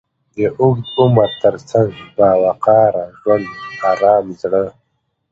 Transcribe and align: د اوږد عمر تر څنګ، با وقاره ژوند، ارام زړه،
د 0.35 0.37
اوږد 0.59 0.87
عمر 0.99 1.29
تر 1.43 1.55
څنګ، 1.69 1.91
با 2.17 2.29
وقاره 2.45 3.05
ژوند، 3.19 3.47
ارام 3.89 4.25
زړه، 4.41 4.63